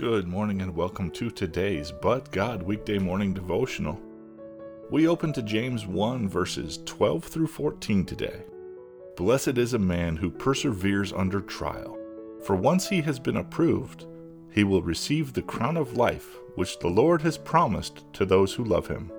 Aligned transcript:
Good 0.00 0.26
morning 0.26 0.62
and 0.62 0.74
welcome 0.74 1.10
to 1.10 1.30
today's 1.30 1.92
But 1.92 2.30
God 2.30 2.62
Weekday 2.62 2.98
Morning 2.98 3.34
Devotional. 3.34 4.00
We 4.90 5.06
open 5.06 5.30
to 5.34 5.42
James 5.42 5.86
1 5.86 6.26
verses 6.26 6.78
12 6.86 7.22
through 7.22 7.48
14 7.48 8.06
today. 8.06 8.44
Blessed 9.18 9.58
is 9.58 9.74
a 9.74 9.78
man 9.78 10.16
who 10.16 10.30
perseveres 10.30 11.12
under 11.12 11.42
trial, 11.42 11.98
for 12.42 12.56
once 12.56 12.88
he 12.88 13.02
has 13.02 13.18
been 13.18 13.36
approved, 13.36 14.06
he 14.50 14.64
will 14.64 14.80
receive 14.80 15.34
the 15.34 15.42
crown 15.42 15.76
of 15.76 15.98
life 15.98 16.38
which 16.54 16.78
the 16.78 16.88
Lord 16.88 17.20
has 17.20 17.36
promised 17.36 18.10
to 18.14 18.24
those 18.24 18.54
who 18.54 18.64
love 18.64 18.86
him. 18.88 19.12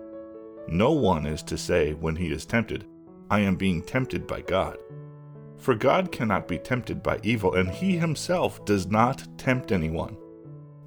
No 0.68 0.94
one 0.94 1.28
is 1.28 1.44
to 1.44 1.60
say 1.60 1.94
when 1.94 2.16
he 2.16 2.32
is 2.32 2.44
tempted, 2.44 2.88
I 3.30 3.42
am 3.42 3.56
being 3.56 3.84
tempted 3.84 4.26
by 4.26 4.42
God. 4.42 4.80
For 5.58 5.76
God 5.76 6.12
cannot 6.12 6.48
be 6.48 6.58
tempted 6.58 7.04
by 7.04 7.20
evil, 7.22 7.54
and 7.54 7.70
he 7.70 8.00
himself 8.00 8.66
does 8.66 8.88
not 8.88 9.28
tempt 9.38 9.72
anyone. 9.72 10.18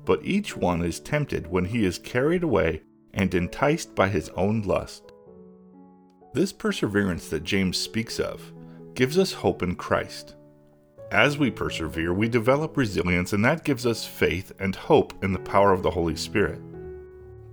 But 0.04 0.24
each 0.24 0.56
one 0.56 0.82
is 0.82 1.00
tempted 1.00 1.46
when 1.46 1.64
he 1.64 1.84
is 1.84 1.98
carried 1.98 2.42
away 2.42 2.82
and 3.12 3.34
enticed 3.34 3.94
by 3.94 4.08
his 4.08 4.28
own 4.30 4.62
lust. 4.62 5.12
This 6.32 6.52
perseverance 6.52 7.28
that 7.28 7.44
James 7.44 7.76
speaks 7.76 8.18
of 8.18 8.52
gives 8.94 9.18
us 9.18 9.32
hope 9.32 9.62
in 9.62 9.76
Christ. 9.76 10.34
As 11.10 11.38
we 11.38 11.50
persevere, 11.50 12.12
we 12.12 12.28
develop 12.28 12.76
resilience, 12.76 13.32
and 13.32 13.44
that 13.44 13.64
gives 13.64 13.86
us 13.86 14.04
faith 14.04 14.52
and 14.58 14.74
hope 14.74 15.22
in 15.22 15.32
the 15.32 15.38
power 15.38 15.72
of 15.72 15.82
the 15.82 15.90
Holy 15.90 16.16
Spirit. 16.16 16.60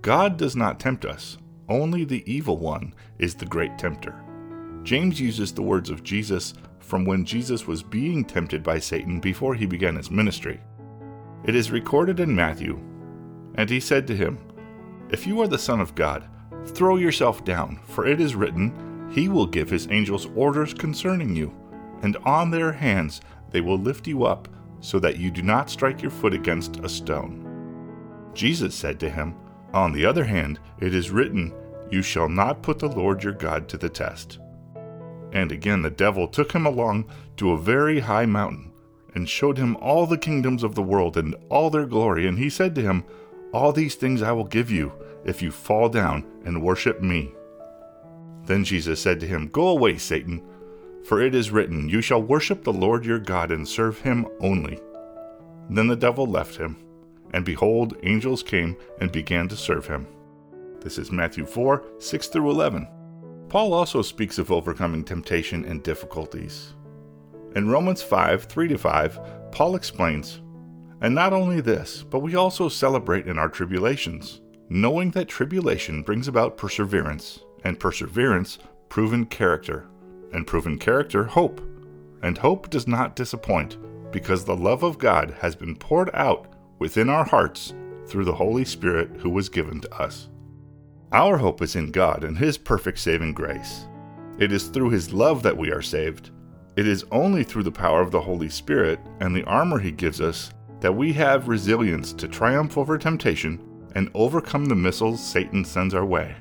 God 0.02 0.38
does 0.38 0.56
not 0.56 0.80
tempt 0.80 1.06
us, 1.06 1.38
only 1.70 2.04
the 2.04 2.24
evil 2.32 2.58
one 2.58 2.94
is 3.20 3.36
the 3.36 3.46
great 3.46 3.78
tempter. 3.78 4.16
James 4.84 5.22
uses 5.22 5.54
the 5.54 5.62
words 5.62 5.92
of 5.92 6.04
Jesus 6.04 6.56
from 6.80 7.06
when 7.06 7.24
Jesus 7.24 7.68
was 7.68 7.84
being 7.84 8.26
tempted 8.26 8.64
by 8.64 8.80
Satan 8.80 9.20
before 9.20 9.54
he 9.54 9.68
began 9.68 9.96
his 9.96 10.10
ministry. 10.10 10.60
It 11.44 11.56
is 11.56 11.72
recorded 11.72 12.20
in 12.20 12.36
Matthew. 12.36 12.80
And 13.56 13.70
he 13.70 13.80
said 13.80 14.06
to 14.08 14.16
him, 14.16 14.38
If 15.10 15.26
you 15.26 15.42
are 15.42 15.48
the 15.48 15.58
Son 15.58 15.80
of 15.82 15.96
God, 15.96 16.28
throw 16.66 16.98
yourself 16.98 17.44
down, 17.44 17.80
for 17.88 18.06
it 18.06 18.22
is 18.22 18.36
written, 18.36 19.10
He 19.12 19.28
will 19.28 19.48
give 19.48 19.70
His 19.70 19.88
angels 19.90 20.28
orders 20.36 20.74
concerning 20.74 21.36
you, 21.36 21.54
and 22.04 22.16
on 22.18 22.52
their 22.52 22.72
hands 22.72 23.22
they 23.50 23.62
will 23.62 23.78
lift 23.78 24.08
you 24.08 24.24
up, 24.26 24.48
so 24.82 25.00
that 25.00 25.18
you 25.18 25.32
do 25.32 25.42
not 25.42 25.70
strike 25.70 26.02
your 26.02 26.12
foot 26.12 26.34
against 26.34 26.78
a 26.78 26.90
stone. 26.90 27.48
Jesus 28.34 28.74
said 28.74 29.00
to 29.00 29.10
him, 29.10 29.36
On 29.74 29.92
the 29.92 30.06
other 30.06 30.24
hand, 30.24 30.60
it 30.80 30.96
is 30.96 31.12
written, 31.12 31.54
You 31.92 32.02
shall 32.02 32.30
not 32.30 32.64
put 32.64 32.80
the 32.80 32.88
Lord 32.88 33.24
your 33.24 33.34
God 33.34 33.68
to 33.70 33.78
the 33.78 33.90
test. 33.90 34.40
And 35.34 35.52
again 35.52 35.82
the 35.82 35.90
devil 35.90 36.28
took 36.28 36.52
him 36.52 36.66
along 36.66 37.12
to 37.38 37.52
a 37.52 37.58
very 37.58 38.00
high 38.00 38.26
mountain 38.26 38.71
and 39.14 39.28
showed 39.28 39.58
him 39.58 39.76
all 39.78 40.06
the 40.06 40.18
kingdoms 40.18 40.64
of 40.64 40.76
the 40.76 40.84
world 40.84 41.18
and 41.18 41.36
all 41.50 41.70
their 41.70 41.86
glory. 41.86 42.28
And 42.28 42.38
he 42.38 42.50
said 42.50 42.76
to 42.76 42.82
him, 42.82 43.04
All 43.54 43.72
these 43.72 43.96
things 43.96 44.22
I 44.22 44.32
will 44.32 44.46
give 44.46 44.72
you 44.72 44.92
if 45.26 45.42
you 45.42 45.52
fall 45.52 45.90
down 45.90 46.26
and 46.46 46.62
worship 46.62 47.02
me. 47.02 47.32
Then 48.46 48.64
Jesus 48.64 49.00
said 49.00 49.20
to 49.20 49.28
him, 49.28 49.48
Go 49.48 49.68
away, 49.68 49.98
Satan, 49.98 50.42
for 51.04 51.22
it 51.22 51.36
is 51.36 51.52
written, 51.52 51.90
You 51.90 52.02
shall 52.02 52.22
worship 52.22 52.64
the 52.64 52.74
Lord 52.74 53.06
your 53.06 53.20
God 53.20 53.52
and 53.52 53.68
serve 53.68 54.00
him 54.00 54.28
only. 54.40 54.80
Then 55.70 55.88
the 55.88 55.96
devil 55.96 56.26
left 56.26 56.56
him, 56.58 56.78
and 57.34 57.46
behold, 57.46 57.98
angels 58.04 58.44
came 58.44 58.76
and 59.00 59.12
began 59.12 59.48
to 59.50 59.56
serve 59.56 59.88
him. 59.88 60.08
This 60.82 60.98
is 60.98 61.12
Matthew 61.12 61.46
4 61.46 61.84
6 62.00 62.28
through 62.28 62.50
11. 62.50 62.88
Paul 63.50 63.74
also 63.74 64.02
speaks 64.02 64.38
of 64.38 64.52
overcoming 64.52 65.04
temptation 65.04 65.66
and 65.66 65.84
difficulties. 65.84 66.74
In 67.54 67.70
Romans 67.70 68.02
5 68.02 68.46
3 68.46 68.78
5, 68.78 69.52
Paul 69.52 69.76
explains, 69.76 70.42
And 71.02 71.14
not 71.14 71.34
only 71.34 71.60
this, 71.60 72.02
but 72.02 72.20
we 72.20 72.36
also 72.36 72.70
celebrate 72.70 73.28
in 73.28 73.38
our 73.38 73.50
tribulations, 73.50 74.40
knowing 74.70 75.12
that 75.12 75.28
tribulation 75.28 76.02
brings 76.02 76.30
about 76.30 76.58
perseverance, 76.58 77.40
and 77.66 77.78
perseverance, 77.78 78.58
proven 78.88 79.26
character, 79.26 79.90
and 80.32 80.48
proven 80.48 80.78
character, 80.78 81.26
hope. 81.26 81.60
And 82.24 82.38
hope 82.38 82.70
does 82.70 82.88
not 82.88 83.18
disappoint, 83.18 83.78
because 84.12 84.46
the 84.46 84.56
love 84.56 84.84
of 84.84 84.98
God 84.98 85.36
has 85.42 85.54
been 85.54 85.76
poured 85.76 86.10
out 86.14 86.48
within 86.80 87.10
our 87.10 87.26
hearts 87.26 87.74
through 88.08 88.26
the 88.26 88.34
Holy 88.34 88.64
Spirit 88.64 89.10
who 89.18 89.30
was 89.30 89.50
given 89.50 89.82
to 89.82 89.94
us. 90.02 90.30
Our 91.12 91.38
hope 91.38 91.62
is 91.62 91.76
in 91.76 91.92
God 91.92 92.24
and 92.24 92.38
His 92.38 92.58
perfect 92.58 93.00
saving 93.00 93.34
grace. 93.34 93.88
It 94.40 94.54
is 94.54 94.68
through 94.68 94.92
His 94.92 95.12
love 95.12 95.44
that 95.44 95.58
we 95.58 95.70
are 95.72 95.82
saved 95.82 96.32
it 96.76 96.88
is 96.88 97.06
only 97.12 97.44
through 97.44 97.64
the 97.64 97.72
power 97.72 98.02
of 98.02 98.12
the 98.12 98.22
Holy 98.22 98.50
Spirit 98.50 99.00
and 99.20 99.36
the 99.36 99.44
armor 99.44 99.80
He 99.80 99.92
gives 99.92 100.22
us 100.22 100.52
that 100.80 100.96
we 100.96 101.14
have 101.14 101.48
resilience 101.48 102.14
to 102.14 102.28
triumph 102.28 102.78
over 102.78 102.98
temptation 102.98 103.62
and 103.96 104.10
overcome 104.14 104.66
the 104.66 104.76
missiles 104.76 105.22
Satan 105.24 105.66
sends 105.66 105.94
our 105.94 106.06
way. 106.06 106.36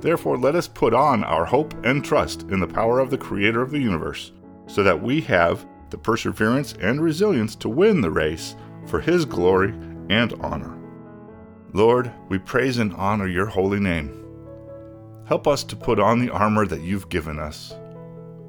Therefore, 0.00 0.38
let 0.38 0.54
us 0.54 0.66
put 0.66 0.94
on 0.94 1.24
our 1.24 1.44
hope 1.44 1.74
and 1.84 2.04
trust 2.04 2.42
in 2.44 2.58
the 2.58 2.66
power 2.66 3.00
of 3.00 3.10
the 3.10 3.18
Creator 3.18 3.60
of 3.60 3.70
the 3.70 3.78
universe, 3.78 4.32
so 4.66 4.82
that 4.82 5.00
we 5.00 5.20
have 5.22 5.66
the 5.90 5.98
perseverance 5.98 6.74
and 6.80 7.02
resilience 7.02 7.54
to 7.56 7.68
win 7.68 8.00
the 8.00 8.10
race 8.10 8.56
for 8.86 9.00
His 9.00 9.24
glory 9.24 9.70
and 10.08 10.32
honor. 10.40 10.76
Lord, 11.72 12.10
we 12.28 12.38
praise 12.38 12.78
and 12.78 12.94
honor 12.94 13.26
your 13.26 13.46
holy 13.46 13.80
name. 13.80 14.24
Help 15.26 15.46
us 15.46 15.62
to 15.64 15.76
put 15.76 15.98
on 15.98 16.18
the 16.18 16.30
armor 16.30 16.66
that 16.66 16.82
you've 16.82 17.08
given 17.08 17.38
us 17.38 17.74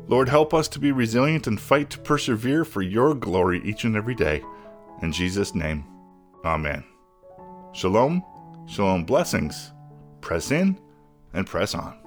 Lord, 0.07 0.29
help 0.29 0.53
us 0.53 0.67
to 0.69 0.79
be 0.79 0.91
resilient 0.91 1.47
and 1.47 1.59
fight 1.59 1.89
to 1.91 1.99
persevere 1.99 2.63
for 2.63 2.81
your 2.81 3.13
glory 3.13 3.61
each 3.63 3.83
and 3.83 3.95
every 3.95 4.15
day. 4.15 4.41
In 5.01 5.11
Jesus' 5.11 5.53
name, 5.53 5.85
Amen. 6.45 6.83
Shalom, 7.73 8.23
shalom 8.67 9.03
blessings. 9.03 9.73
Press 10.21 10.51
in 10.51 10.79
and 11.33 11.45
press 11.45 11.75
on. 11.75 12.06